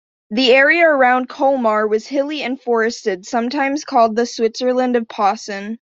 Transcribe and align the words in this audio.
The 0.31 0.51
area 0.51 0.87
around 0.89 1.29
Kolmar 1.29 1.85
was 1.87 2.07
hilly 2.07 2.41
and 2.41 2.59
forested, 2.59 3.23
sometimes 3.27 3.85
called 3.85 4.15
the 4.15 4.25
"Switzerland 4.25 4.95
of 4.95 5.07
Posen". 5.07 5.77